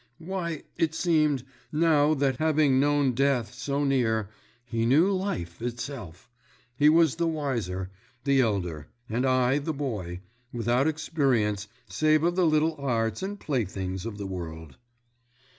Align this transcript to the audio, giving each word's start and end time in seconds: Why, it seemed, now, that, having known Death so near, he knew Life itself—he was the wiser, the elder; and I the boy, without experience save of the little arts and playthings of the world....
Why, 0.17 0.63
it 0.77 0.95
seemed, 0.95 1.43
now, 1.71 2.15
that, 2.15 2.37
having 2.37 2.79
known 2.79 3.13
Death 3.13 3.53
so 3.53 3.83
near, 3.83 4.31
he 4.65 4.83
knew 4.83 5.11
Life 5.11 5.61
itself—he 5.61 6.89
was 6.89 7.17
the 7.17 7.27
wiser, 7.27 7.91
the 8.23 8.41
elder; 8.41 8.87
and 9.07 9.27
I 9.27 9.59
the 9.59 9.73
boy, 9.73 10.21
without 10.51 10.87
experience 10.87 11.67
save 11.87 12.23
of 12.23 12.35
the 12.35 12.47
little 12.47 12.73
arts 12.79 13.21
and 13.21 13.39
playthings 13.39 14.07
of 14.07 14.17
the 14.17 14.25
world.... 14.25 14.75